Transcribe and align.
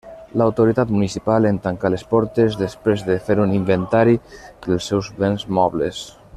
L'autoritat 0.41 0.93
municipal 0.93 1.47
en 1.49 1.59
tancà 1.65 1.91
les 1.95 2.05
portes, 2.15 2.57
després 2.63 3.05
de 3.11 3.19
fer 3.29 3.37
un 3.45 3.55
inventari 3.59 4.19
dels 4.67 4.93
seus 4.93 5.15
béns 5.23 5.47
mobles. 5.61 6.05